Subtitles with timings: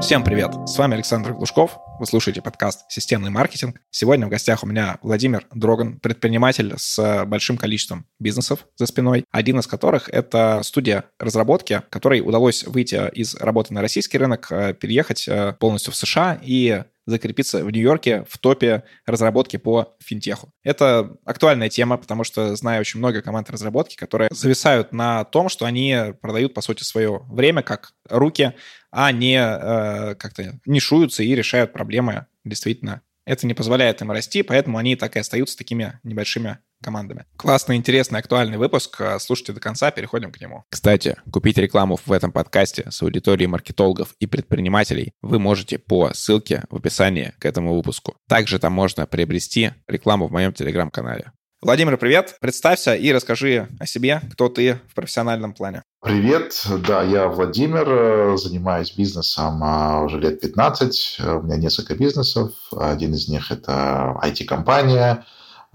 [0.00, 0.52] Всем привет!
[0.66, 1.78] С вами Александр Глушков.
[1.98, 3.80] Вы слушаете подкаст «Системный маркетинг».
[3.90, 9.58] Сегодня в гостях у меня Владимир Дроган, предприниматель с большим количеством бизнесов за спиной, один
[9.58, 15.26] из которых— это студия разработки, которой удалось выйти из работы на российский рынок, э, переехать
[15.26, 20.50] э, полностью в США и закрепиться в Нью-Йорке в топе разработки по финтеху.
[20.64, 25.64] Это актуальная тема, потому что знаю очень много команд разработки, которые зависают на том, что
[25.66, 28.54] они продают, по сути, свое время как руки,
[28.98, 33.02] а не э, как-то нишуются и решают проблемы действительно.
[33.26, 37.26] Это не позволяет им расти, поэтому они так и остаются такими небольшими командами.
[37.36, 38.98] Классный, интересный, актуальный выпуск.
[39.18, 40.64] Слушайте до конца, переходим к нему.
[40.70, 46.62] Кстати, купить рекламу в этом подкасте с аудиторией маркетологов и предпринимателей вы можете по ссылке
[46.70, 48.16] в описании к этому выпуску.
[48.28, 51.32] Также там можно приобрести рекламу в моем телеграм-канале.
[51.62, 52.36] Владимир, привет.
[52.40, 55.82] Представься и расскажи о себе, кто ты в профессиональном плане.
[56.06, 61.16] Привет, да, я Владимир, э, занимаюсь бизнесом а, уже лет 15.
[61.18, 62.52] У меня несколько бизнесов.
[62.70, 65.26] Один из них это IT-компания,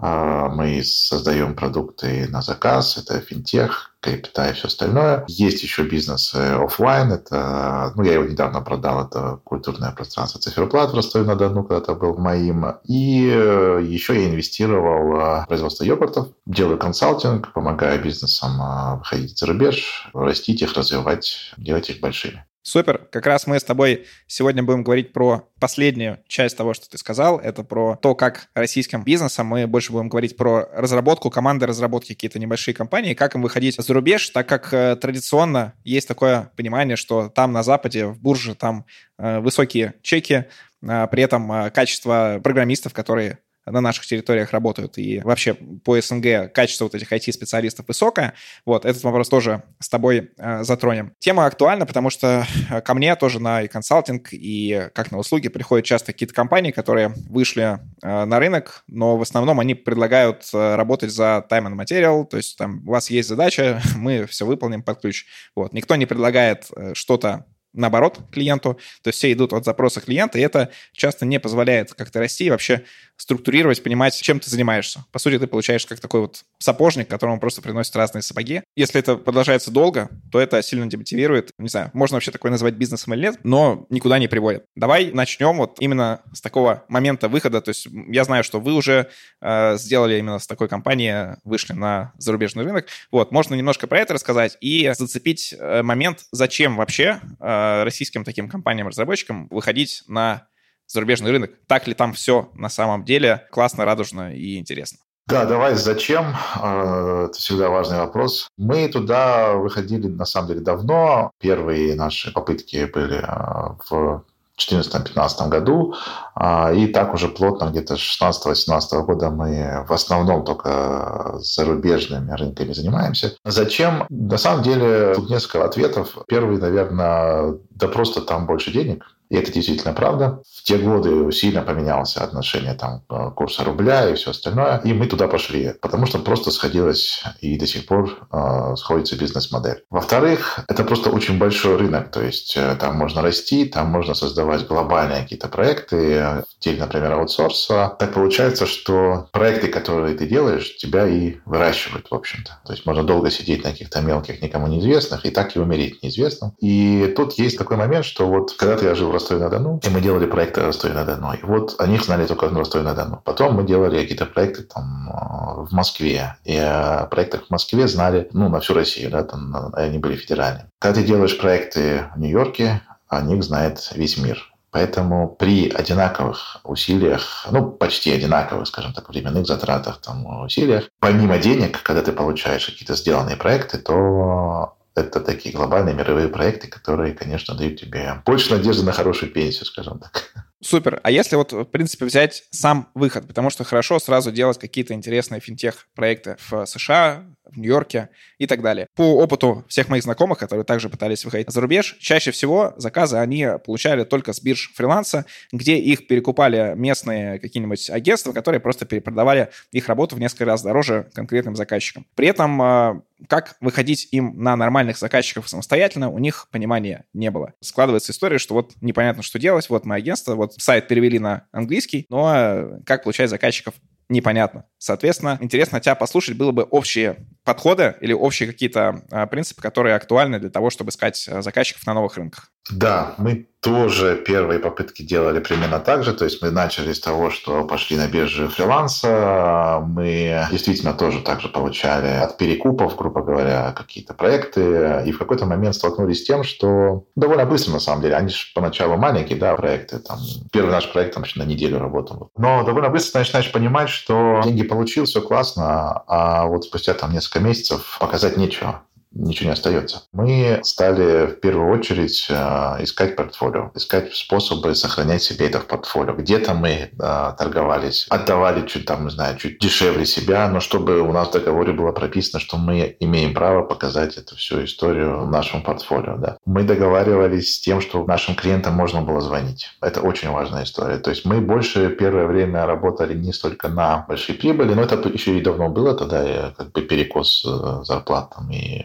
[0.02, 5.24] мы создаем продукты на заказ, это финтех, крипта и все остальное.
[5.28, 10.96] Есть еще бизнес офлайн, это, ну, я его недавно продал, это культурное пространство Циферплат в
[10.96, 12.66] Ростове-на-Дону, когда-то был моим.
[12.84, 19.46] И э, еще я инвестировал в производство йогуртов, делаю консалтинг, помогаю бизнесам а, выходить за
[19.46, 22.44] рубеж, растить их, развивать, делать их большими.
[22.64, 23.08] Супер.
[23.10, 27.40] Как раз мы с тобой сегодня будем говорить про последнюю часть того, что ты сказал.
[27.40, 32.38] Это про то, как российским бизнесом мы больше будем говорить про разработку, команды разработки, какие-то
[32.38, 37.28] небольшие компании, как им выходить за рубеж, так как э, традиционно есть такое понимание, что
[37.28, 38.86] там на Западе, в бурже, там
[39.18, 40.44] э, высокие чеки,
[40.82, 46.52] э, при этом э, качество программистов, которые на наших территориях работают, и вообще по СНГ
[46.52, 48.34] качество вот этих IT-специалистов высокое.
[48.66, 51.14] Вот, этот вопрос тоже с тобой э, затронем.
[51.18, 55.48] Тема актуальна, потому что э, ко мне тоже на и консалтинг, и как на услуги
[55.48, 60.74] приходят часто какие-то компании, которые вышли э, на рынок, но в основном они предлагают э,
[60.74, 64.82] работать за time and material, то есть там у вас есть задача, мы все выполним
[64.82, 65.26] под ключ.
[65.54, 70.38] Вот, никто не предлагает э, что-то наоборот клиенту, то есть все идут от запроса клиента,
[70.38, 72.84] и это часто не позволяет как-то расти и вообще
[73.16, 75.04] структурировать, понимать, чем ты занимаешься.
[75.12, 78.62] По сути, ты получаешь как такой вот сапожник, которому просто приносят разные сапоги.
[78.74, 81.52] Если это продолжается долго, то это сильно демотивирует.
[81.58, 84.64] Не знаю, можно вообще такое назвать бизнесом или нет, но никуда не приводит.
[84.74, 87.60] Давай начнем вот именно с такого момента выхода.
[87.60, 89.08] То есть я знаю, что вы уже
[89.40, 92.86] э, сделали именно с такой компании, вышли на зарубежный рынок.
[93.12, 98.48] Вот, можно немножко про это рассказать и зацепить э, момент, зачем вообще э, российским таким
[98.48, 100.48] компаниям-разработчикам выходить на
[100.86, 101.52] зарубежный рынок.
[101.66, 104.98] Так ли там все на самом деле классно, радужно и интересно?
[105.26, 106.34] Да, давай зачем?
[106.56, 108.48] А, это всегда важный вопрос.
[108.58, 111.30] Мы туда выходили, на самом деле, давно.
[111.40, 114.24] Первые наши попытки были а, в
[114.70, 115.94] 2014-2015 году.
[116.34, 122.72] А, и так уже плотно где-то с 16-18 года мы в основном только зарубежными рынками
[122.72, 123.36] занимаемся.
[123.44, 124.06] Зачем?
[124.08, 126.16] На самом деле тут несколько ответов.
[126.28, 129.04] Первый, наверное, да просто там больше денег.
[129.32, 130.42] И это действительно правда.
[130.54, 133.00] В те годы сильно поменялось отношение там,
[133.34, 134.82] курса рубля и все остальное.
[134.84, 139.84] И мы туда пошли, потому что просто сходилась и до сих пор э, сходится бизнес-модель.
[139.88, 142.10] Во-вторых, это просто очень большой рынок.
[142.10, 147.12] То есть э, там можно расти, там можно создавать глобальные какие-то проекты, в деле, например,
[147.12, 147.96] аутсорса.
[147.98, 152.60] Так получается, что проекты, которые ты делаешь, тебя и выращивают, в общем-то.
[152.66, 156.52] То есть можно долго сидеть на каких-то мелких, никому неизвестных, и так и умереть неизвестным.
[156.60, 160.26] И тут есть такой момент, что вот когда-то я жил в Ростове-на-Дону, и мы делали
[160.26, 161.34] проекты в Ростове-на-Дону.
[161.34, 163.22] И вот о них знали только в Ростове-на-Дону.
[163.24, 166.36] Потом мы делали какие-то проекты там э, в Москве.
[166.44, 170.68] И о проектах в Москве знали, ну, на всю Россию, да, там они были федеральные.
[170.78, 174.48] Когда ты делаешь проекты в Нью-Йорке, о них знает весь мир.
[174.70, 181.82] Поэтому при одинаковых усилиях, ну, почти одинаковых, скажем так, временных затратах, там, усилиях, помимо денег,
[181.82, 187.80] когда ты получаешь какие-то сделанные проекты, то это такие глобальные мировые проекты, которые, конечно, дают
[187.80, 190.30] тебе больше надежды на хорошую пенсию, скажем так.
[190.60, 191.00] Супер.
[191.02, 195.40] А если вот, в принципе, взять сам выход, потому что хорошо сразу делать какие-то интересные
[195.40, 198.08] финтех-проекты в США, в Нью-Йорке
[198.38, 198.88] и так далее.
[198.94, 203.46] По опыту всех моих знакомых, которые также пытались выходить за рубеж, чаще всего заказы они
[203.64, 209.88] получали только с бирж фриланса, где их перекупали местные какие-нибудь агентства, которые просто перепродавали их
[209.88, 212.06] работу в несколько раз дороже конкретным заказчикам.
[212.14, 217.54] При этом а, как выходить им на нормальных заказчиков самостоятельно, у них понимания не было.
[217.60, 222.06] Складывается история, что вот непонятно, что делать, вот мы агентство, вот сайт перевели на английский,
[222.08, 223.74] но а, как получать заказчиков
[224.08, 224.66] непонятно.
[224.78, 230.38] Соответственно, интересно тебя послушать было бы общие подходы или общие какие-то а, принципы, которые актуальны
[230.38, 232.50] для того, чтобы искать а, заказчиков на новых рынках.
[232.70, 236.12] Да, мы тоже первые попытки делали примерно так же.
[236.12, 239.82] То есть мы начали с того, что пошли на биржу фриланса.
[239.86, 245.02] Мы действительно тоже также получали от перекупов, грубо говоря, какие-то проекты.
[245.06, 248.46] И в какой-то момент столкнулись с тем, что довольно быстро, на самом деле, они же
[248.54, 249.98] поначалу маленькие, да, проекты.
[250.00, 250.18] Там,
[250.50, 252.30] первый наш проект там, на неделю работал.
[252.36, 257.31] Но довольно быстро начинаешь понимать, что деньги получил, все классно, а вот спустя там несколько
[257.40, 258.82] месяцев показать нечего
[259.14, 260.02] ничего не остается.
[260.12, 262.34] Мы стали в первую очередь э,
[262.80, 266.14] искать портфолио, искать способы сохранять себе это в портфолио.
[266.14, 271.12] Где-то мы э, торговались, отдавали чуть там, не знаю, чуть дешевле себя, но чтобы у
[271.12, 276.16] нас в договоре было прописано, что мы имеем право показать эту всю историю нашему портфолио.
[276.16, 276.36] Да.
[276.44, 279.68] Мы договаривались с тем, что нашим клиентам можно было звонить.
[279.80, 280.98] Это очень важная история.
[280.98, 285.38] То есть мы больше первое время работали не столько на большие прибыли, но это еще
[285.38, 288.84] и давно было, тогда я как бы перекос э, зарплатам и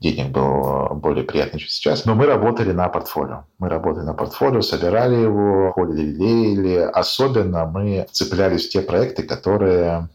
[0.00, 2.04] денег был более приятный, чем сейчас.
[2.04, 3.44] Но мы работали на портфолио.
[3.58, 6.90] Мы работали на портфолио, собирали его, ходили, леяли.
[6.92, 10.08] Особенно мы цеплялись в те проекты, которые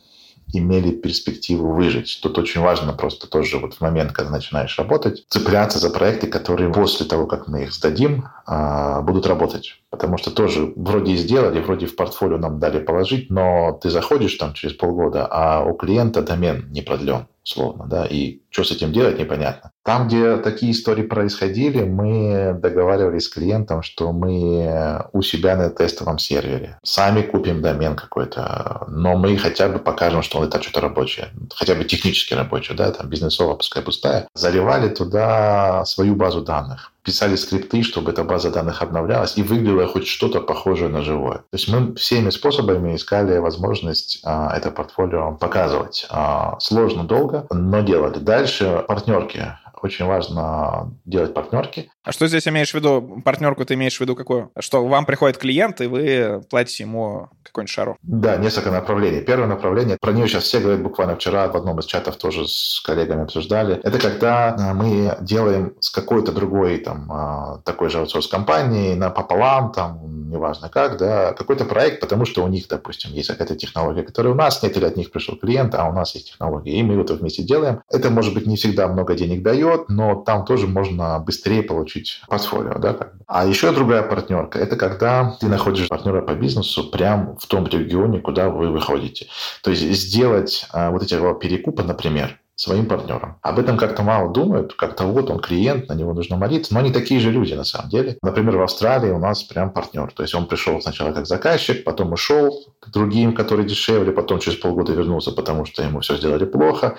[0.54, 2.20] имели перспективу выжить.
[2.22, 6.72] Тут очень важно просто тоже вот в момент, когда начинаешь работать, цепляться за проекты, которые
[6.72, 9.80] после того, как мы их сдадим, а, будут работать.
[9.90, 14.36] Потому что тоже вроде и сделали, вроде в портфолио нам дали положить, но ты заходишь
[14.36, 18.92] там через полгода, а у клиента домен не продлен условно, да, и что с этим
[18.92, 19.72] делать, непонятно.
[19.84, 26.20] Там, где такие истории происходили, мы договаривались с клиентом, что мы у себя на тестовом
[26.20, 31.76] сервере сами купим домен какой-то, но мы хотя бы покажем, что это что-то рабочее, хотя
[31.76, 34.28] бы технически рабочее, да, там бизнесово, пускай пустая.
[34.34, 40.08] Заливали туда свою базу данных писали скрипты, чтобы эта база данных обновлялась и выглядело хоть
[40.08, 41.40] что-то похожее на живое.
[41.40, 46.06] То есть мы всеми способами искали возможность а, это портфолио показывать.
[46.10, 48.20] А, сложно, долго, но делали.
[48.20, 49.58] Дальше партнерки.
[49.82, 51.90] Очень важно делать партнерки.
[52.04, 53.22] А что здесь имеешь в виду?
[53.26, 54.52] Партнерку ты имеешь в виду какую?
[54.58, 57.98] Что вам приходит клиент, и вы платите ему какой-нибудь шару?
[58.02, 59.22] Да, несколько направлений.
[59.22, 62.82] Первое направление, про нее сейчас все говорят, буквально вчера в одном из чатов тоже с
[62.86, 63.82] коллегами обсуждали.
[63.84, 70.30] Это когда а, мы делаем с какой-то другой там а, такой же аутсорс-компанией напополам, там,
[70.30, 74.38] неважно как, да, какой-то проект, потому что у них, допустим, есть какая-то технология, которая у
[74.38, 77.16] нас нет, или от них пришел клиент, а у нас есть технология, и мы это
[77.16, 77.82] вместе делаем.
[77.92, 82.80] Это, может быть, не всегда много денег дает, но там тоже можно быстрее получить портфолио,
[82.80, 83.12] да.
[83.28, 88.20] А еще другая партнерка, это когда ты находишь партнера по бизнесу прям в том регионе,
[88.20, 89.28] куда вы выходите.
[89.64, 93.38] То есть сделать а, вот эти перекупы, например, своим партнерам.
[93.42, 96.92] Об этом как-то мало думают, как-то вот он клиент, на него нужно молиться, но они
[96.92, 98.18] такие же люди на самом деле.
[98.22, 102.12] Например, в Австралии у нас прям партнер, то есть он пришел сначала как заказчик, потом
[102.12, 106.98] ушел к другим, которые дешевле, потом через полгода вернулся, потому что ему все сделали плохо,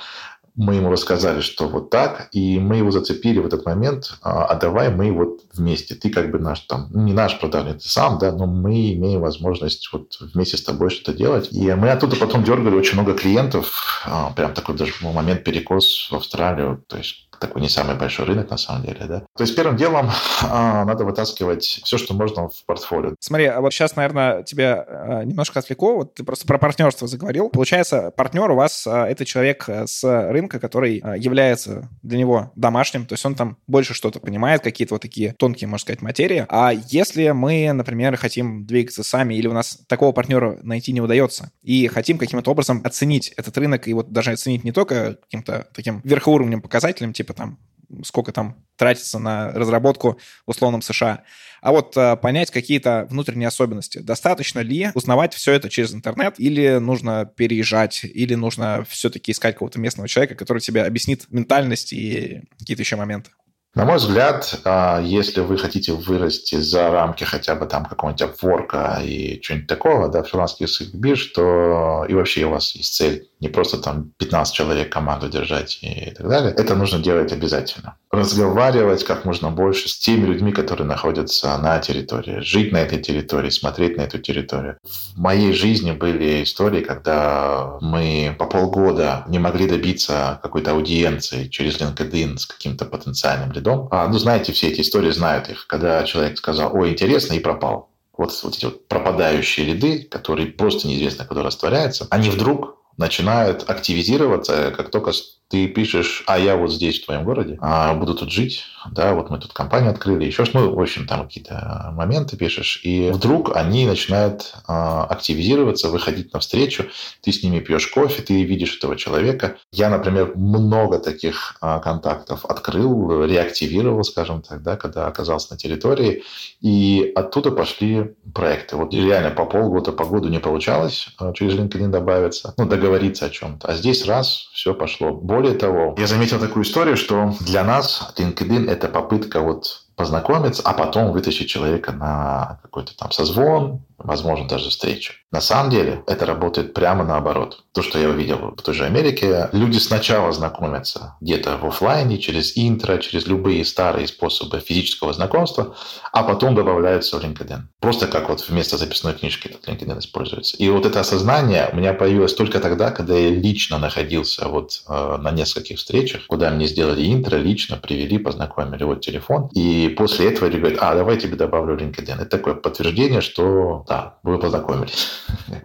[0.56, 4.54] мы ему рассказали, что вот так, и мы его зацепили в этот момент, а, а
[4.56, 8.18] давай мы вот вместе, ты как бы наш там, ну, не наш продавец, ты сам,
[8.18, 11.48] да, но мы имеем возможность вот вместе с тобой что-то делать.
[11.52, 16.16] И мы оттуда потом дергали очень много клиентов, а, прям такой даже момент перекос в
[16.16, 19.20] Австралию, то есть такой не самый большой рынок на самом деле, да.
[19.36, 20.10] То есть первым делом
[20.42, 23.14] а, надо вытаскивать все, что можно в портфолио.
[23.18, 25.96] Смотри, а вот сейчас, наверное, тебя а, немножко отвлеку.
[25.96, 27.48] Вот ты просто про партнерство заговорил.
[27.48, 33.06] Получается, партнер у вас а, это человек а, с рынка, который является для него домашним,
[33.06, 36.44] то есть он там больше что-то понимает, какие-то вот такие тонкие, можно сказать, материи.
[36.48, 41.52] А если мы, например, хотим двигаться сами, или у нас такого партнера найти не удается,
[41.62, 46.00] и хотим каким-то образом оценить этот рынок, и вот даже оценить не только каким-то таким
[46.04, 47.58] верхоуровневым показателем, типа типа там
[48.04, 51.24] сколько там тратится на разработку в условном США,
[51.60, 53.98] а вот а, понять какие-то внутренние особенности.
[53.98, 59.80] Достаточно ли узнавать все это через интернет, или нужно переезжать, или нужно все-таки искать какого-то
[59.80, 63.30] местного человека, который тебе объяснит ментальность и какие-то еще моменты?
[63.74, 69.00] На мой взгляд, а, если вы хотите вырасти за рамки хотя бы там какого-нибудь апворка
[69.02, 73.48] и чего-нибудь такого, да, фрилансский язык бирж, то и вообще у вас есть цель не
[73.48, 76.52] просто там 15 человек команду держать и так далее.
[76.56, 77.96] Это нужно делать обязательно.
[78.10, 83.50] Разговаривать как можно больше с теми людьми, которые находятся на территории, жить на этой территории,
[83.50, 84.76] смотреть на эту территорию.
[84.82, 91.80] В моей жизни были истории, когда мы по полгода не могли добиться какой-то аудиенции через
[91.80, 93.88] LinkedIn с каким-то потенциальным лидом.
[93.90, 97.90] А, ну, знаете, все эти истории знают их, когда человек сказал, ой, интересно, и пропал.
[98.16, 104.72] Вот, вот эти вот пропадающие лиды, которые просто неизвестно, куда растворяются, они вдруг начинают активизироваться,
[104.76, 105.12] как только
[105.50, 109.30] ты пишешь, а я вот здесь, в твоем городе, а буду тут жить, да, вот
[109.30, 113.56] мы тут компанию открыли, еще что, ну, в общем, там какие-то моменты пишешь, и вдруг
[113.56, 116.84] они начинают а, активизироваться, выходить навстречу,
[117.22, 119.56] ты с ними пьешь кофе, ты видишь этого человека.
[119.72, 126.22] Я, например, много таких а, контактов открыл, реактивировал, скажем так, да, когда оказался на территории,
[126.60, 128.76] и оттуда пошли проекты.
[128.76, 133.30] Вот реально по полгода, по году не получалось а, через LinkedIn добавиться, ну, договориться о
[133.30, 133.66] чем-то.
[133.66, 135.12] А здесь раз, все пошло.
[135.12, 140.72] Более того, я заметил такую историю, что для нас LinkedIn– это попытка вот познакомиться, а
[140.72, 145.14] потом вытащить человека на какой-то там созвон, возможно, даже встречу.
[145.32, 147.62] На самом деле это работает прямо наоборот.
[147.72, 152.56] То, что я увидел в той же Америке, люди сначала знакомятся где-то в офлайне, через
[152.56, 155.76] интро, через любые старые способы физического знакомства,
[156.12, 157.60] а потом добавляются в LinkedIn.
[157.78, 160.56] Просто как вот вместо записной книжки этот LinkedIn используется.
[160.56, 165.16] И вот это осознание у меня появилось только тогда, когда я лично находился вот э,
[165.20, 169.48] на нескольких встречах, куда мне сделали интро, лично привели, познакомили, вот телефон.
[169.54, 172.16] И после этого люди говорят, а, давай тебе добавлю LinkedIn.
[172.16, 175.19] Это такое подтверждение, что да, вы познакомились.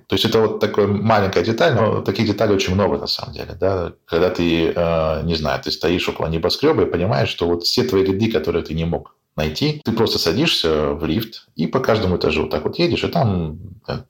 [0.07, 3.55] То есть это вот такая маленькая деталь, но таких деталей очень много на самом деле.
[3.59, 3.93] Да?
[4.05, 8.03] Когда ты, э, не знаю, ты стоишь около небоскреба и понимаешь, что вот все твои
[8.03, 9.81] ряды, которые ты не мог найти.
[9.83, 13.59] Ты просто садишься в лифт и по каждому этажу вот так вот едешь, и там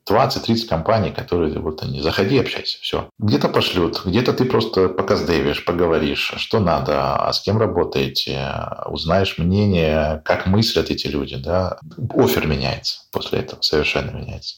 [0.08, 3.10] 20-30 компаний, которые вот они, заходи, общайся, все.
[3.18, 8.52] Где-то пошлют, где-то ты просто показдевишь, поговоришь, что надо, а с кем работаете,
[8.86, 11.78] узнаешь мнение, как мыслят эти люди, да.
[12.14, 14.56] Офер меняется после этого, совершенно меняется.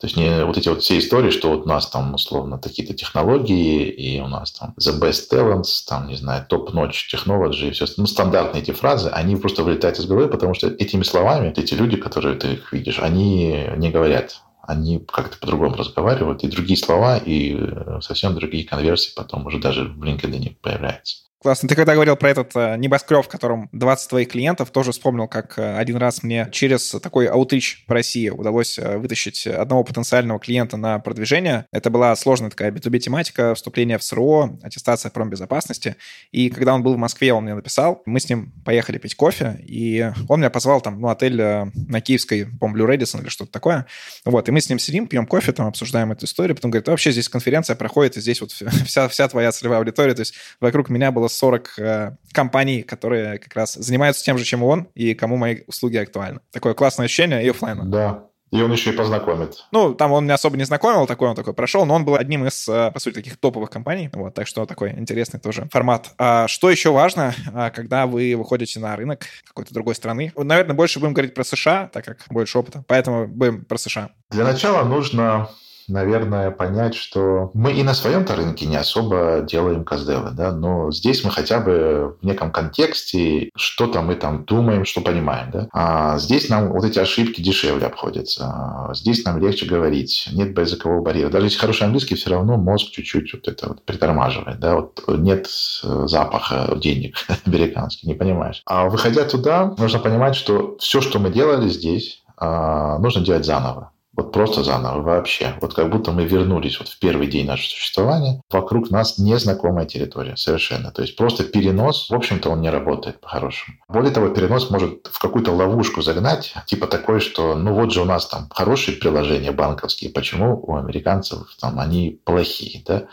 [0.00, 2.94] То есть не вот эти вот все истории, что вот у нас там условно такие-то
[2.94, 8.06] технологии, и у нас там the best talents, там, не знаю, топ-ночь технологии, все, ну,
[8.06, 12.36] стандартные эти фразы, они просто вылетают из головы, потому что этими словами эти люди, которые
[12.36, 18.00] ты их видишь, они не говорят они как-то по-другому разговаривают, и другие слова, и э,
[18.02, 21.27] совсем другие конверсии потом уже даже в LinkedIn появляются.
[21.40, 21.68] Классно.
[21.68, 25.56] Ты когда говорил про этот э, небоскреб, в котором 20 твоих клиентов, тоже вспомнил, как
[25.56, 30.76] э, один раз мне через такой аутрич по России удалось э, вытащить одного потенциального клиента
[30.76, 31.66] на продвижение.
[31.70, 35.94] Это была сложная такая B2B тематика, вступление в СРО, аттестация промбезопасности.
[36.32, 39.60] И когда он был в Москве, он мне написал, мы с ним поехали пить кофе,
[39.64, 43.86] и он меня позвал там, ну, отель на Киевской, по-моему, Blue Radisson или что-то такое.
[44.24, 47.12] Вот, и мы с ним сидим, пьем кофе, там обсуждаем эту историю, потом говорит, вообще
[47.12, 51.12] здесь конференция проходит, и здесь вот вся, вся твоя целевая аудитория, то есть вокруг меня
[51.12, 55.60] было 40 э, компаний, которые как раз занимаются тем же, чем он, и кому мои
[55.66, 56.40] услуги актуальны.
[56.52, 57.90] Такое классное ощущение и офлайн.
[57.90, 59.66] Да, и он еще и познакомит.
[59.72, 62.46] Ну, там он меня особо не знакомил, такой он такой прошел, но он был одним
[62.46, 64.08] из, э, по сути, таких топовых компаний.
[64.12, 66.12] Вот, так что такой интересный тоже формат.
[66.18, 70.32] А что еще важно, а, когда вы выходите на рынок какой-то другой страны?
[70.34, 74.10] Наверное, больше будем говорить про США, так как больше опыта, поэтому будем про США.
[74.30, 75.50] Для начала нужно
[75.88, 81.24] наверное, понять, что мы и на своем-то рынке не особо делаем каздевы, да, но здесь
[81.24, 85.68] мы хотя бы в неком контексте что-то мы там думаем, что понимаем, да.
[85.72, 88.46] А здесь нам вот эти ошибки дешевле обходятся.
[88.46, 91.30] А здесь нам легче говорить, нет языкового барьера.
[91.30, 95.48] Даже если хороший английский, все равно мозг чуть-чуть вот это вот притормаживает, да, вот нет
[95.48, 97.16] запаха денег
[97.46, 98.62] американских, не понимаешь.
[98.66, 103.92] А выходя туда, нужно понимать, что все, что мы делали здесь, а, нужно делать заново.
[104.18, 105.54] Вот просто заново вообще.
[105.60, 108.42] Вот как будто мы вернулись вот в первый день нашего существования.
[108.50, 110.90] Вокруг нас незнакомая территория совершенно.
[110.90, 113.76] То есть просто перенос, в общем-то, он не работает по-хорошему.
[113.88, 118.04] Более того, перенос может в какую-то ловушку загнать, типа такой, что ну вот же у
[118.04, 123.04] нас там хорошие приложения банковские, почему у американцев там они плохие, да?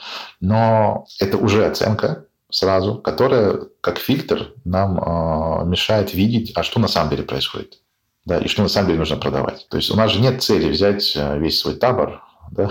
[0.42, 6.88] Но это уже оценка, сразу, которая как фильтр нам э, мешает видеть, а что на
[6.88, 7.78] самом деле происходит
[8.26, 9.68] да, и что на самом деле нужно продавать.
[9.70, 12.70] То есть у нас же нет цели взять э, весь свой табор да,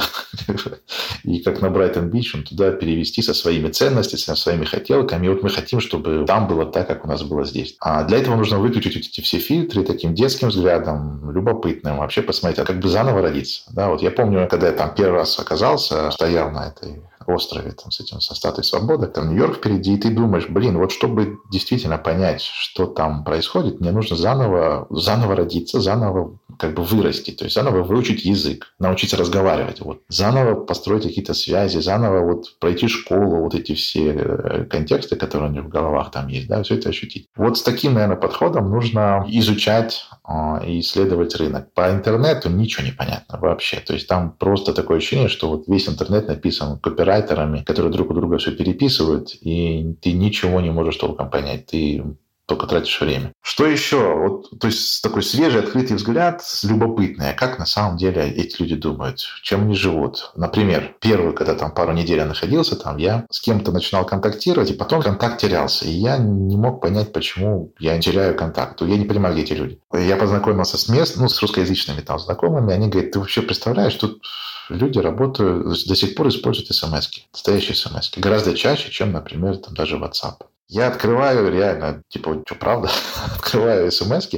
[1.25, 5.27] и как на Брайтон-Бич, туда перевести со своими ценностями, со своими хотелками.
[5.27, 7.77] И вот мы хотим, чтобы там было так, как у нас было здесь.
[7.81, 12.65] А для этого нужно выключить эти все фильтры таким детским взглядом, любопытным, вообще посмотреть, а
[12.65, 13.63] как бы заново родиться.
[13.73, 17.91] Да, вот я помню, когда я там первый раз оказался, стоял на этой острове там,
[17.91, 22.43] с этим, со свободы, там Нью-Йорк впереди, и ты думаешь, блин, вот чтобы действительно понять,
[22.43, 27.83] что там происходит, мне нужно заново, заново родиться, заново как бы вырасти, то есть заново
[27.83, 33.75] выучить язык, научиться разговаривать, вот, заново построить какие-то связи, заново вот пройти школу, вот эти
[33.75, 37.29] все э, контексты, которые у них в головах там есть, да, все это ощутить.
[37.37, 40.33] Вот с таким, наверное, подходом нужно изучать э,
[40.81, 41.73] исследовать рынок.
[41.75, 45.89] По интернету ничего не понятно вообще, то есть там просто такое ощущение, что вот весь
[45.89, 46.79] интернет написан
[47.15, 51.67] копирайтерами, которые друг у друга все переписывают, и ты ничего не можешь толком понять.
[51.67, 52.03] Ты
[52.47, 53.33] только тратишь время.
[53.43, 54.15] Что еще?
[54.15, 57.35] Вот, то есть такой свежий, открытый взгляд, любопытный.
[57.35, 59.21] Как на самом деле эти люди думают?
[59.43, 60.33] Чем они живут?
[60.37, 64.75] Например, первый, когда там пару недель я находился там, я с кем-то начинал контактировать, и
[64.75, 65.87] потом контакт терялся.
[65.87, 68.81] И я не мог понять, почему я теряю контакт.
[68.83, 69.79] Я не понимаю, где эти люди.
[69.93, 72.73] Я познакомился с мест, ну, с русскоязычными там знакомыми.
[72.73, 74.23] Они говорят, ты вообще представляешь, тут
[74.69, 79.97] люди работают, до сих пор используют смс настоящие смс гораздо чаще, чем, например, там даже
[79.97, 80.37] WhatsApp.
[80.69, 82.91] Я открываю реально, типа, что, правда?
[83.37, 84.29] открываю смс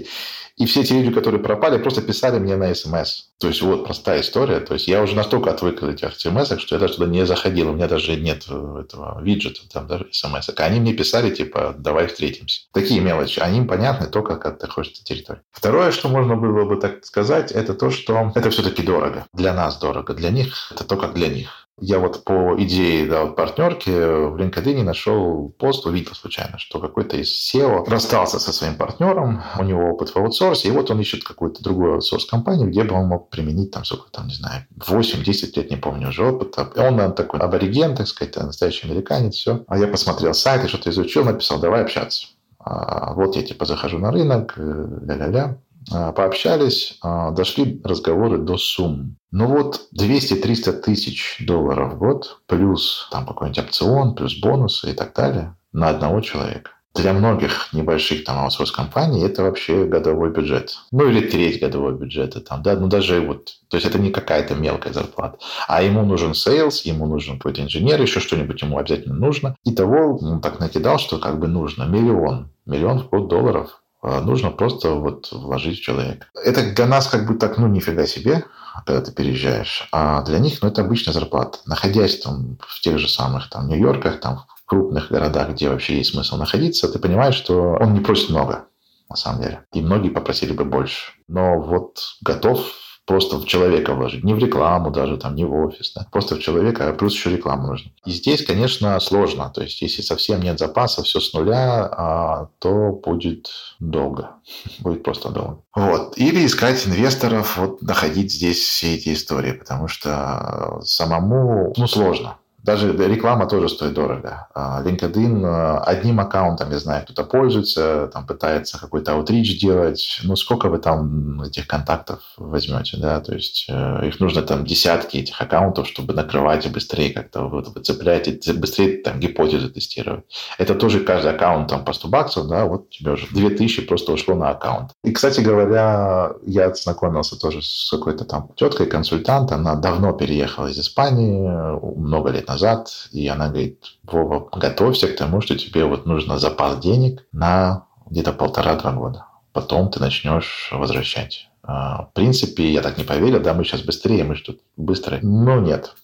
[0.56, 3.24] и все те люди, которые пропали, просто писали мне на смс.
[3.38, 4.60] То есть вот простая история.
[4.60, 7.70] То есть я уже настолько отвык от этих смс, что я даже туда не заходил.
[7.70, 10.48] У меня даже нет этого виджета, там даже смс.
[10.48, 12.62] А они мне писали, типа, давай встретимся.
[12.72, 13.38] Такие мелочи.
[13.38, 15.42] Они им понятны только, когда ты хочешь на территории.
[15.52, 19.26] Второе, что можно было бы так сказать, это то, что это все-таки дорого.
[19.34, 20.14] Для нас дорого.
[20.14, 21.65] Для них это то, как для них.
[21.78, 27.18] Я вот по идее да, вот партнерки в LinkedIn нашел пост, увидел случайно, что какой-то
[27.18, 31.22] из SEO расстался со своим партнером, у него опыт в аутсорсе, и вот он ищет
[31.22, 35.70] какую-то другую аутсорс-компанию, где бы он мог применить там, сколько там, не знаю, 8-10 лет,
[35.70, 36.70] не помню уже опыта.
[36.74, 39.62] И он, наверное, такой абориген, так сказать, настоящий американец, все.
[39.68, 42.28] А я посмотрел сайт и что-то изучил, написал, давай общаться.
[42.58, 45.58] А вот я типа захожу на рынок, э, ля-ля-ля.
[45.92, 49.16] А, пообщались, а, дошли разговоры до сумм.
[49.30, 55.14] Ну вот 200-300 тысяч долларов в год, плюс там какой-нибудь опцион, плюс бонусы и так
[55.14, 56.70] далее на одного человека.
[56.94, 60.78] Для многих небольших там аутсорс-компаний это вообще годовой бюджет.
[60.92, 64.54] Ну или треть годового бюджета там, да, ну даже вот, то есть это не какая-то
[64.54, 65.38] мелкая зарплата.
[65.68, 69.56] А ему нужен sales, ему нужен какой-то инженер, еще что-нибудь ему обязательно нужно.
[69.64, 74.50] И того он так накидал, что как бы нужно миллион, миллион в год долларов нужно
[74.50, 76.26] просто вот вложить в человека.
[76.34, 78.44] Это для нас как бы так, ну, нифига себе,
[78.84, 79.88] когда ты переезжаешь.
[79.92, 81.58] А для них, ну, это обычная зарплата.
[81.66, 86.12] Находясь там в тех же самых там Нью-Йорках, там в крупных городах, где вообще есть
[86.12, 88.66] смысл находиться, ты понимаешь, что он не просит много,
[89.08, 89.64] на самом деле.
[89.72, 91.12] И многие попросили бы больше.
[91.28, 92.60] Но вот готов
[93.06, 94.24] просто в человека вложить.
[94.24, 95.92] Не в рекламу даже, там, не в офис.
[95.94, 96.06] Да?
[96.10, 97.92] Просто в человека, а плюс еще рекламу нужно.
[98.04, 99.50] И здесь, конечно, сложно.
[99.54, 103.48] То есть, если совсем нет запаса, все с нуля, а, то будет
[103.78, 104.30] долго.
[104.80, 105.62] Будет просто долго.
[105.74, 106.18] Вот.
[106.18, 112.38] Или искать инвесторов, вот, находить здесь все эти истории, потому что самому, ну, сложно.
[112.66, 114.48] Даже реклама тоже стоит дорого.
[114.52, 120.18] А, LinkedIn а, одним аккаунтом, я знаю, кто-то пользуется, там пытается какой-то аутрич делать.
[120.24, 123.20] Ну, сколько вы там этих контактов возьмете, да?
[123.20, 127.68] То есть э, их нужно там десятки этих аккаунтов, чтобы накрывать и быстрее как-то вот,
[127.68, 130.24] выцеплять, и быстрее там гипотезы тестировать.
[130.58, 134.34] Это тоже каждый аккаунт там по 100 баксов, да, вот тебе уже 2000 просто ушло
[134.34, 134.90] на аккаунт.
[135.04, 140.80] И, кстати говоря, я знакомился тоже с какой-то там теткой, консультант, она давно переехала из
[140.80, 141.48] Испании,
[141.96, 146.38] много лет назад назад, и она говорит, Вова, готовься к тому, что тебе вот нужно
[146.38, 149.26] запас денег на где-то полтора-два года.
[149.52, 151.50] Потом ты начнешь возвращать.
[151.62, 155.18] А, в принципе, я так не поверил, да, мы сейчас быстрее, мы что быстро.
[155.22, 155.94] Но нет.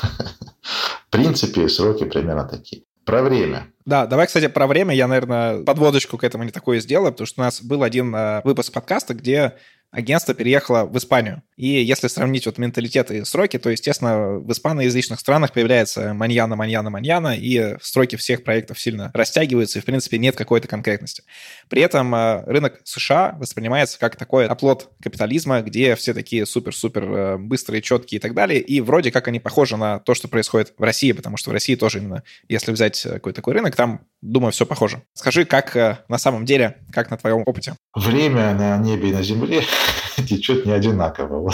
[1.06, 2.82] В принципе, сроки примерно такие.
[3.04, 3.66] Про время.
[3.86, 4.94] Да, давай, кстати, про время.
[4.94, 8.42] Я, наверное, подводочку к этому не такое сделаю, потому что у нас был один э,
[8.44, 9.54] выпуск подкаста, где
[9.90, 11.42] агентство переехало в Испанию.
[11.56, 16.90] И если сравнить вот менталитет и сроки, то, естественно, в испаноязычных странах появляется маньяна, маньяна,
[16.90, 21.24] маньяна, и сроки всех проектов сильно растягиваются, и, в принципе, нет какой-то конкретности.
[21.68, 27.36] При этом э, рынок США воспринимается как такой оплот капитализма, где все такие супер-супер э,
[27.38, 30.82] быстрые, четкие и так далее, и вроде как они похожи на то, что происходит в
[30.82, 34.66] России, потому что в России тоже именно, если взять какой-то такой рынок, там, думаю, все
[34.66, 35.02] похоже.
[35.14, 37.76] Скажи, как э, на самом деле, как на твоем опыте?
[37.94, 39.62] Время на небе и на земле
[40.16, 41.52] течет не одинаково.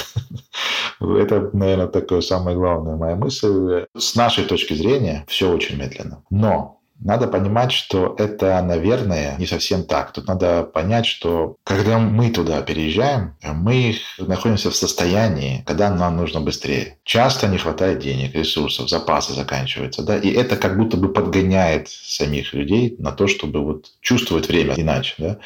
[1.00, 3.87] Это, наверное, такое самая главная моя мысль.
[3.96, 6.22] С нашей точки зрения все очень медленно.
[6.31, 10.12] Но надо понимать, что это, наверное, не совсем так.
[10.12, 16.40] Тут надо понять, что когда мы туда переезжаем, мы находимся в состоянии, когда нам нужно
[16.40, 16.98] быстрее.
[17.04, 20.02] Часто не хватает денег, ресурсов, запасы заканчиваются.
[20.02, 20.16] Да?
[20.16, 25.14] И это как будто бы подгоняет самих людей на то, чтобы вот чувствовать время иначе.
[25.18, 25.38] Да?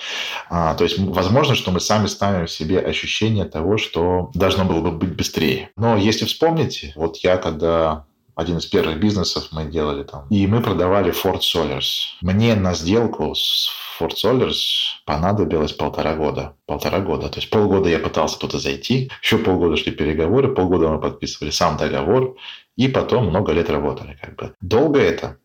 [0.48, 4.92] А, то есть, возможно, что мы сами ставим себе ощущение того, что должно было бы
[4.92, 5.70] быть быстрее.
[5.76, 8.04] Но если вспомните, вот я когда
[8.40, 10.26] один из первых бизнесов мы делали там.
[10.30, 12.16] И мы продавали Ford Solars.
[12.22, 14.56] Мне на сделку с Ford Solars
[15.04, 16.56] понадобилось полтора года.
[16.66, 17.28] Полтора года.
[17.28, 21.76] То есть полгода я пытался туда зайти, еще полгода шли переговоры, полгода мы подписывали сам
[21.76, 22.36] договор,
[22.76, 24.18] и потом много лет работали.
[24.20, 24.54] Как бы.
[24.60, 25.36] Долго это?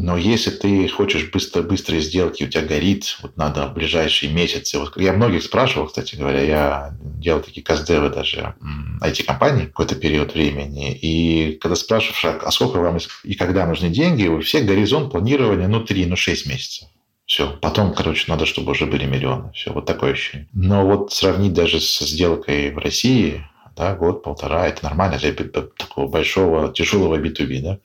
[0.00, 4.78] Но если ты хочешь быстро, быстрые сделки, у тебя горит, вот надо в ближайшие месяцы.
[4.78, 8.54] Вот я многих спрашивал, кстати говоря, я делал такие каздевы даже
[9.02, 10.96] IT-компаний какой-то период времени.
[10.96, 15.84] И когда спрашиваешь, а сколько вам и когда нужны деньги, у всех горизонт планирования, ну,
[15.84, 16.88] 3, ну, 6 месяцев.
[17.26, 17.58] Все.
[17.60, 19.50] Потом, короче, надо, чтобы уже были миллионы.
[19.52, 20.46] Все, вот такое ощущение.
[20.52, 23.44] Но вот сравнить даже с сделкой в России,
[23.76, 27.78] да, год-полтора, это нормально для такого большого, тяжелого B2B, да.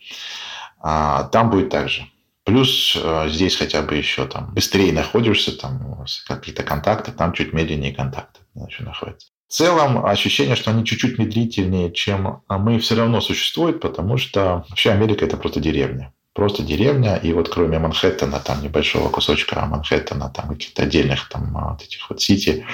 [0.83, 2.05] А, там будет так же.
[2.43, 7.93] Плюс э, здесь хотя бы еще там быстрее находишься, там какие-то контакты, там чуть медленнее
[7.93, 9.29] контакты еще находятся.
[9.47, 14.91] В целом ощущение, что они чуть-чуть медлительнее, чем мы, все равно существует, потому что вообще
[14.91, 20.49] Америка это просто деревня просто деревня, и вот кроме Манхэттена, там небольшого кусочка Манхэттена, там
[20.49, 22.65] каких-то отдельных там вот этих вот сити,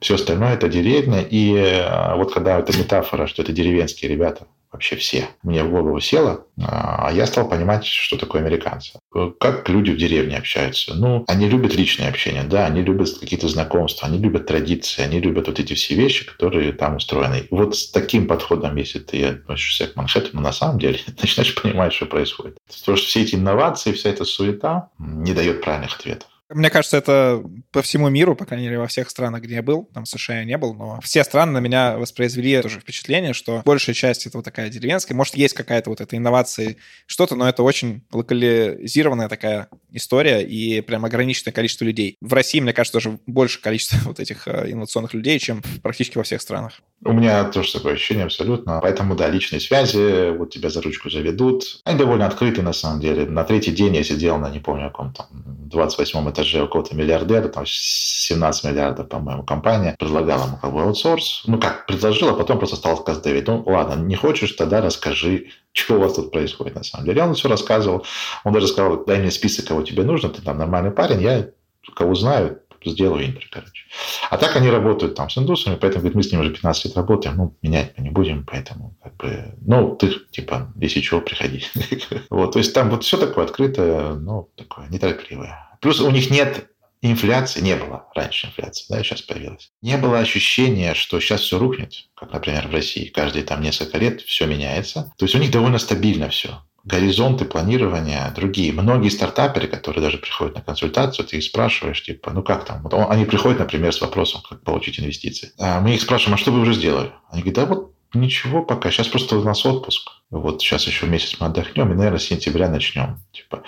[0.00, 1.22] все остальное это деревня.
[1.22, 5.28] И э, вот когда эта метафора, что это деревенские ребята, вообще все.
[5.42, 8.98] Мне в голову село, а я стал понимать, что такое американцы.
[9.40, 10.94] Как люди в деревне общаются.
[10.94, 15.48] Ну, они любят личное общение, да, они любят какие-то знакомства, они любят традиции, они любят
[15.48, 17.40] вот эти все вещи, которые там устроены.
[17.40, 21.92] И вот с таким подходом, если ты относишься к Манхэттену, на самом деле начинаешь понимать,
[21.92, 22.58] что происходит.
[22.66, 26.28] Потому что все эти инновации, вся эта суета не дает правильных ответов.
[26.50, 29.84] Мне кажется, это по всему миру, по крайней мере, во всех странах, где я был,
[29.92, 33.62] там в США я не был, но все страны на меня воспроизвели тоже впечатление, что
[33.66, 35.14] большая часть этого такая деревенская.
[35.14, 41.04] Может, есть какая-то вот эта инновация, что-то, но это очень локализированная такая история и прям
[41.04, 42.16] ограниченное количество людей.
[42.22, 46.24] В России, мне кажется, даже больше количество вот этих э, инновационных людей, чем практически во
[46.24, 46.80] всех странах.
[47.04, 48.80] У меня тоже такое ощущение абсолютно.
[48.82, 51.80] Поэтому, да, личные связи, вот тебя за ручку заведут.
[51.84, 53.24] Они довольно открыты, на самом деле.
[53.24, 57.48] На третий день я сидел на, не помню, каком там 28 этаже у кого-то миллиардера,
[57.48, 61.44] там 17 миллиардов, по-моему, компания, предлагала ему как бы аутсорс.
[61.46, 65.96] Ну как, предложила, потом просто стал сказать Давид, ну ладно, не хочешь, тогда расскажи, что
[65.96, 67.22] у вас тут происходит на самом деле.
[67.22, 68.04] Он все рассказывал.
[68.44, 71.48] Он даже сказал, дай мне список, кого тебе нужно, ты там нормальный парень, я
[71.94, 73.84] кого знаю, сделаю интер, короче.
[74.30, 76.96] А так они работают там с индусами, поэтому говорит, мы с ним уже 15 лет
[76.96, 81.64] работаем, ну, менять мы не будем, поэтому как бы, ну, ты, типа, если чего, приходи.
[82.30, 85.78] вот, то есть там вот все такое открытое, ну, такое неторопливое.
[85.80, 86.68] Плюс у них нет
[87.00, 89.70] инфляции, не было раньше инфляции, да, сейчас появилась.
[89.82, 93.06] Не было ощущения, что сейчас все рухнет, как, например, в России.
[93.06, 95.12] Каждые там несколько лет все меняется.
[95.16, 98.72] То есть у них довольно стабильно все горизонты планирования другие.
[98.72, 102.82] Многие стартаперы, которые даже приходят на консультацию, ты их спрашиваешь, типа, ну как там?
[102.82, 105.52] Вот они приходят, например, с вопросом, как получить инвестиции.
[105.58, 107.12] А мы их спрашиваем, а что вы уже сделали?
[107.30, 108.90] Они говорят, да вот Ничего пока.
[108.90, 110.10] Сейчас просто у нас отпуск.
[110.30, 113.18] Вот сейчас еще месяц мы отдохнем, и, наверное, с сентября начнем.
[113.32, 113.62] Типа.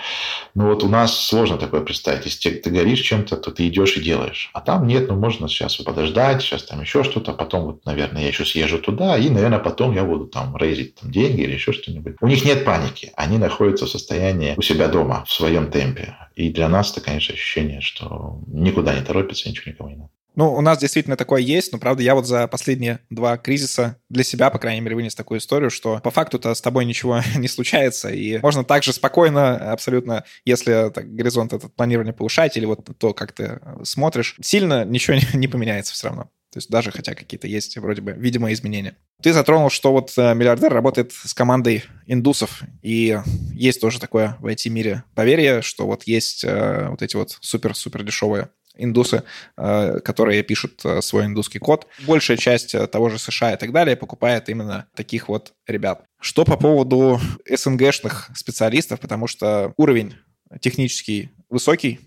[0.53, 2.25] Ну вот у нас сложно такое представить.
[2.25, 4.51] Если ты горишь чем-то, то ты идешь и делаешь.
[4.53, 8.27] А там нет, ну можно сейчас подождать, сейчас там еще что-то, потом вот, наверное, я
[8.27, 12.15] еще съезжу туда, и, наверное, потом я буду там рейзить там, деньги или еще что-нибудь.
[12.21, 13.11] У них нет паники.
[13.15, 16.15] Они находятся в состоянии у себя дома, в своем темпе.
[16.35, 20.09] И для нас это, конечно, ощущение, что никуда не торопится, ничего никому не надо.
[20.35, 24.23] Ну, у нас действительно такое есть, но, правда, я вот за последние два кризиса для
[24.23, 28.09] себя, по крайней мере, вынес такую историю, что по факту-то с тобой ничего не случается,
[28.09, 33.33] и можно также спокойно, абсолютно, если так, горизонт этот планирования повышать, или вот то, как
[33.33, 36.29] ты смотришь, сильно ничего не, не поменяется все равно.
[36.51, 38.97] То есть даже хотя какие-то есть вроде бы видимые изменения.
[39.23, 43.17] Ты затронул, что вот э, миллиардер работает с командой индусов, и
[43.53, 48.49] есть тоже такое в IT-мире поверье, что вот есть э, вот эти вот супер-супер дешевые
[48.83, 49.23] индусы,
[49.57, 51.87] э, которые пишут э, свой индусский код.
[52.05, 56.03] Большая часть э, того же США и так далее покупает именно таких вот ребят.
[56.19, 60.15] Что по поводу СНГшных специалистов, потому что уровень
[60.59, 61.99] технический высокий,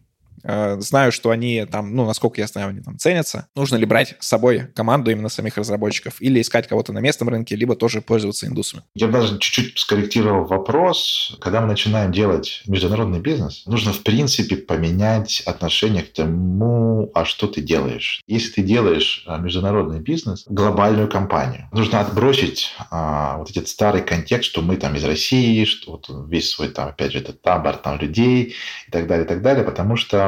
[0.43, 3.49] знаю, что они там, ну, насколько я знаю, они там ценятся.
[3.55, 7.57] Нужно ли брать с собой команду именно самих разработчиков или искать кого-то на местном рынке,
[7.57, 8.83] либо тоже пользоваться индусами?
[8.95, 11.37] Я даже чуть-чуть скорректировал вопрос.
[11.41, 17.47] Когда мы начинаем делать международный бизнес, нужно, в принципе, поменять отношение к тому, а что
[17.47, 18.23] ты делаешь.
[18.27, 24.51] Если ты делаешь а, международный бизнес, глобальную компанию, нужно отбросить а, вот этот старый контекст,
[24.51, 27.99] что мы там из России, что вот весь свой там, опять же, этот табор там
[27.99, 28.55] людей
[28.87, 30.24] и так далее, и так далее, потому что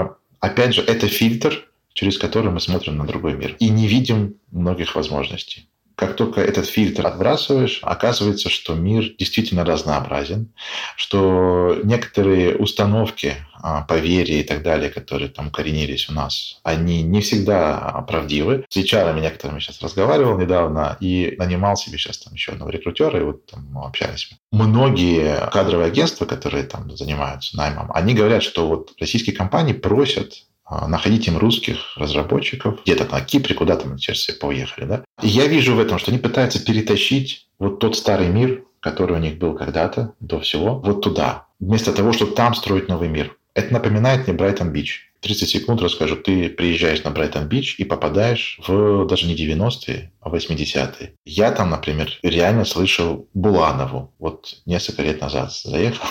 [0.47, 4.95] Опять же, это фильтр, через который мы смотрим на другой мир и не видим многих
[4.95, 5.69] возможностей.
[5.97, 10.53] Как только этот фильтр отбрасываешь, оказывается, что мир действительно разнообразен,
[10.95, 17.23] что некоторые установки, а, поверья и так далее, которые там коренились у нас, они не
[17.23, 18.67] всегда правдивы.
[18.69, 23.25] С HR некоторыми сейчас разговаривал недавно и нанимал себе сейчас там еще одного рекрутера, и
[23.25, 24.31] вот там общались.
[24.53, 30.46] Многие кадровые агентства, которые там занимаются наймом, они говорят, что вот российские компании просят а,
[30.71, 34.85] находить им русских разработчиков где-то на Кипре, куда-то мы сейчас все поуехали.
[34.85, 35.05] Да?
[35.23, 39.21] И я вижу в этом, что они пытаются перетащить вот тот старый мир, который у
[39.21, 43.37] них был когда-то, до всего, вот туда, вместо того, чтобы там строить новый мир.
[43.55, 45.13] Это напоминает мне Брайтон-Бич.
[45.23, 46.17] 30 секунд расскажу.
[46.17, 51.15] Ты приезжаешь на Брайтон-Бич и попадаешь в даже не 90-е, а 80-е.
[51.25, 54.13] Я там, например, реально слышал Буланову.
[54.19, 56.07] Вот несколько лет назад заехал.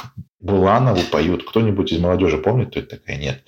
[0.45, 1.43] Буланову поют.
[1.43, 3.17] Кто-нибудь из молодежи помнит, кто это такая?
[3.17, 3.43] Нет.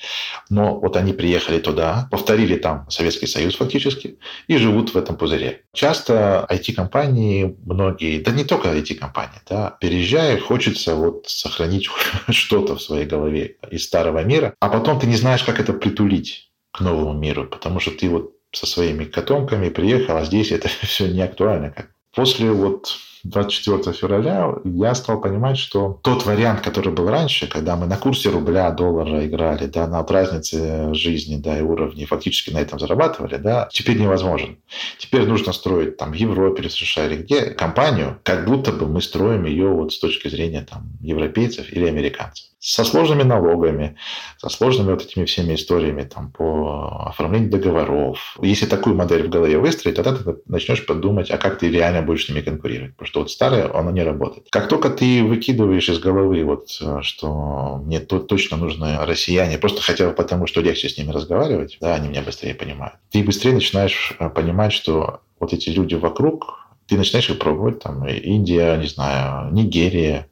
[0.49, 5.61] Но вот они приехали туда, повторили там Советский Союз фактически, и живут в этом пузыре.
[5.73, 11.87] Часто IT-компании, многие, да не только IT-компании, да, переезжая, хочется вот сохранить
[12.29, 16.49] что-то в своей голове из старого мира, а потом ты не знаешь, как это притулить
[16.71, 21.07] к новому миру, потому что ты вот со своими котомками приехал, а здесь это все
[21.07, 21.75] не актуально.
[22.15, 22.97] После вот
[23.29, 28.29] 24 февраля я стал понимать, что тот вариант, который был раньше, когда мы на курсе
[28.29, 33.67] рубля, доллара играли, да, на разнице жизни, да, и уровней, фактически на этом зарабатывали, да,
[33.71, 34.57] теперь невозможен.
[34.97, 38.87] Теперь нужно строить там в Европе или в США или где компанию, как будто бы
[38.87, 43.95] мы строим ее вот с точки зрения там европейцев или американцев со сложными налогами,
[44.37, 48.37] со сложными вот этими всеми историями там, по оформлению договоров.
[48.41, 52.25] Если такую модель в голове выстроить, тогда ты начнешь подумать, а как ты реально будешь
[52.25, 52.93] с ними конкурировать.
[52.93, 54.47] Потому что вот старое, оно не работает.
[54.49, 56.69] Как только ты выкидываешь из головы, вот,
[57.01, 61.77] что мне тут точно нужны россияне, просто хотя бы потому, что легче с ними разговаривать,
[61.79, 62.95] да, они меня быстрее понимают.
[63.11, 68.07] Ты быстрее начинаешь э, понимать, что вот эти люди вокруг, ты начинаешь их пробовать, там,
[68.07, 70.27] Индия, не знаю, Нигерия,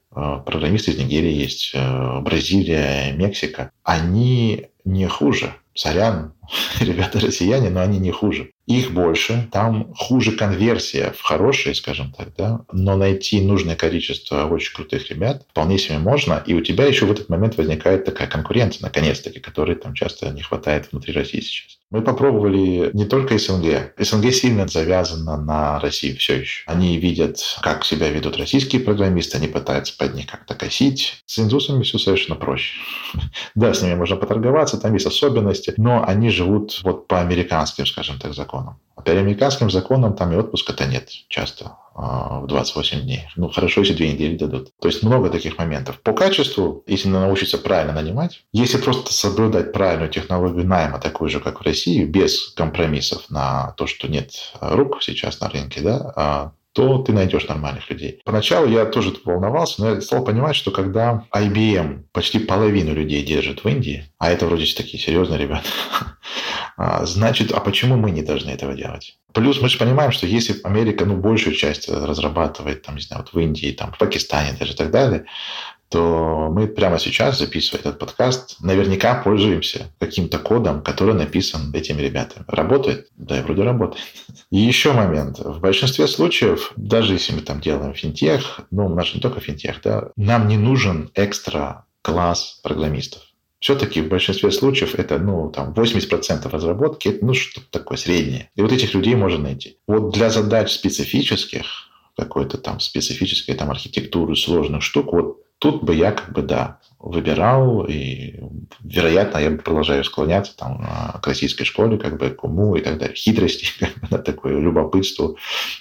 [0.45, 3.71] программисты из Нигерии есть, э, Бразилия, Мексика.
[3.83, 5.53] Они не хуже.
[5.73, 6.33] Сорян,
[6.79, 8.51] ребята россияне, но они не хуже.
[8.65, 14.73] Их больше, там хуже конверсия в хорошие, скажем так, да, но найти нужное количество очень
[14.73, 18.81] крутых ребят вполне себе можно, и у тебя еще в этот момент возникает такая конкуренция,
[18.83, 21.77] наконец-таки, которой там часто не хватает внутри России сейчас.
[21.91, 23.93] Мы попробовали не только СНГ.
[23.99, 26.63] СНГ сильно завязана на России все еще.
[26.65, 31.21] Они видят, как себя ведут российские программисты, они пытаются под них как-то косить.
[31.27, 32.81] С индусами все совершенно проще.
[33.53, 38.19] Да, с ними можно поторговаться, там есть особенности, но они живут вот по американским, скажем
[38.19, 38.79] так, законам.
[38.95, 43.27] А по американским законам там и отпуска-то нет часто а, в 28 дней.
[43.35, 44.69] Ну, хорошо, если две недели дадут.
[44.79, 45.99] То есть много таких моментов.
[46.01, 51.59] По качеству, если научиться правильно нанимать, если просто соблюдать правильную технологию найма, такую же, как
[51.59, 56.97] в России, без компромиссов на то, что нет рук сейчас на рынке, да, а то
[56.97, 58.19] ты найдешь нормальных людей.
[58.25, 63.63] Поначалу я тоже волновался, но я стал понимать, что когда IBM почти половину людей держит
[63.63, 65.69] в Индии, а это вроде такие серьезные ребята,
[66.77, 69.17] а, значит, а почему мы не должны этого делать?
[69.31, 73.33] Плюс мы же понимаем, что если Америка ну, большую часть разрабатывает, там, не знаю, вот
[73.33, 75.25] в Индии, там, в Пакистане даже и так далее,
[75.89, 82.45] то мы прямо сейчас, записывая этот подкаст, наверняка пользуемся каким-то кодом, который написан этими ребятами.
[82.47, 83.07] Работает?
[83.15, 84.03] Да, вроде работает.
[84.51, 85.39] И еще момент.
[85.39, 89.39] В большинстве случаев, даже если мы там делаем финтех, ну, у нас же не только
[89.39, 93.21] финтех, да, нам не нужен экстра класс программистов.
[93.59, 98.49] Все-таки в большинстве случаев это, ну, там, 80% разработки, это, ну, что-то такое среднее.
[98.55, 99.77] И вот этих людей можно найти.
[99.87, 101.65] Вот для задач специфических,
[102.15, 107.85] какой-то там специфической там архитектуры сложных штук, вот Тут бы я как бы, да, выбирал,
[107.85, 108.33] и,
[108.83, 112.97] вероятно, я продолжаю склоняться там, а, к российской школе, как бы к уму и так
[112.97, 115.35] далее, хитрости, как бы, на такое любопытство.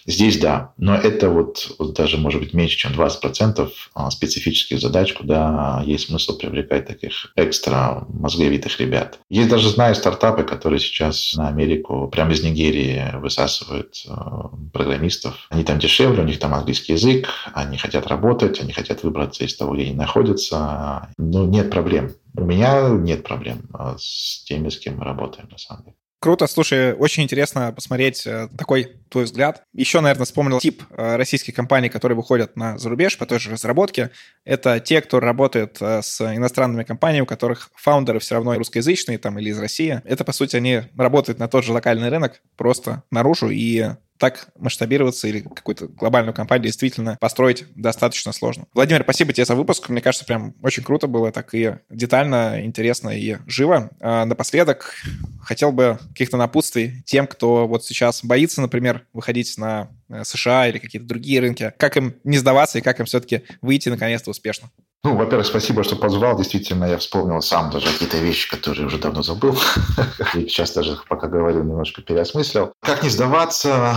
[0.06, 5.14] Здесь да, но это вот, вот даже может быть меньше, чем 20% а, специфических задач,
[5.14, 9.18] куда есть смысл привлекать таких экстра мозговитых ребят.
[9.30, 15.46] Есть даже, знаю, стартапы, которые сейчас на Америку прямо из Нигерии высасывают а, программистов.
[15.48, 19.56] Они там дешевле, у них там английский язык, они хотят работать, они хотят выбраться из
[19.56, 22.12] того, где они находятся, ну, нет проблем.
[22.36, 25.96] У меня нет проблем а с теми, с кем мы работаем, на самом деле.
[26.24, 29.62] Круто, слушай, очень интересно посмотреть э, такой твой взгляд.
[29.74, 34.10] Еще, наверное, вспомнил тип э, российских компаний, которые выходят на зарубеж по той же разработке.
[34.46, 39.38] Это те, кто работает э, с иностранными компаниями, у которых фаундеры все равно русскоязычные там,
[39.38, 40.00] или из России.
[40.06, 45.28] Это, по сути, они работают на тот же локальный рынок, просто наружу, и так масштабироваться
[45.28, 48.66] или какую-то глобальную компанию действительно построить достаточно сложно.
[48.72, 49.88] Владимир, спасибо тебе за выпуск.
[49.88, 53.90] Мне кажется, прям очень круто было, так и детально, интересно и живо.
[54.00, 54.94] А напоследок
[55.42, 59.88] хотел бы каких-то напутствий тем, кто вот сейчас боится, например, выходить на
[60.22, 61.72] США или какие-то другие рынки.
[61.78, 64.70] Как им не сдаваться и как им все-таки выйти наконец-то успешно?
[65.04, 66.34] Ну, во-первых, спасибо, что позвал.
[66.38, 69.54] Действительно, я вспомнил сам даже какие-то вещи, которые уже давно забыл.
[70.34, 72.72] И сейчас даже, пока говорил, немножко переосмыслил.
[72.80, 73.96] Как не сдаваться?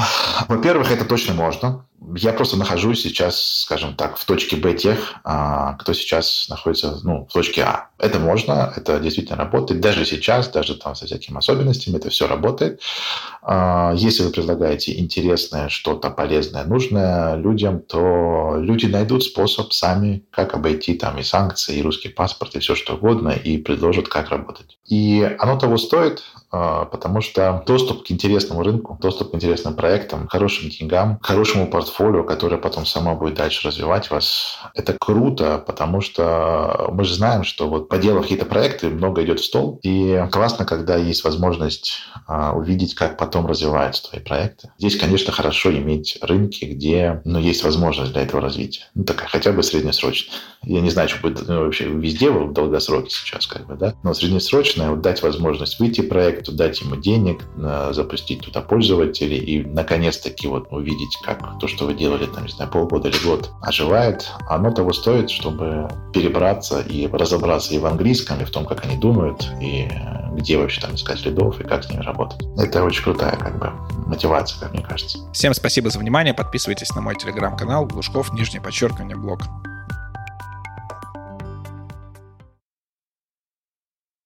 [0.49, 1.86] Во-первых, это точно можно.
[2.15, 7.25] Я просто нахожусь сейчас, скажем так, в точке Б тех, а, кто сейчас находится ну,
[7.25, 7.89] в точке А.
[7.97, 9.81] Это можно, это действительно работает.
[9.81, 12.81] Даже сейчас, даже там со всякими особенностями, это все работает.
[13.41, 20.53] А, если вы предлагаете интересное, что-то полезное, нужное людям, то люди найдут способ сами, как
[20.53, 24.77] обойти там и санкции, и русский паспорт, и все что угодно, и предложат, как работать.
[24.85, 30.69] И оно того стоит, потому что доступ к интересному рынку, доступ к интересным проектам, хорошим
[30.69, 37.03] деньгам, хорошему портфолио, которое потом само будет дальше развивать вас, это круто, потому что мы
[37.03, 41.23] же знаем, что вот поделав какие-то проекты, много идет в стол, и классно, когда есть
[41.23, 44.71] возможность а, увидеть, как потом развиваются твои проекты.
[44.77, 48.83] Здесь, конечно, хорошо иметь рынки, где ну, есть возможность для этого развития.
[48.95, 50.37] Ну, такая хотя бы среднесрочная.
[50.63, 54.13] Я не знаю, что будет ну, вообще везде в долгосроке сейчас, как бы, да, но
[54.13, 57.43] среднесрочная, вот дать возможность выйти проект, проекту, дать ему денег,
[57.91, 62.71] запустить туда пользователей и, наконец-таки, вот увидеть, как то, что вы делали, там, не знаю,
[62.71, 68.45] полгода или год, оживает, оно того стоит, чтобы перебраться и разобраться и в английском, и
[68.45, 69.89] в том, как они думают, и
[70.33, 72.39] где вообще там искать лидов, и как с ними работать.
[72.57, 73.71] Это очень крутая, как бы,
[74.05, 75.19] мотивация, как мне кажется.
[75.33, 76.33] Всем спасибо за внимание.
[76.33, 79.41] Подписывайтесь на мой телеграм-канал Глушков, нижнее подчеркивание, блог.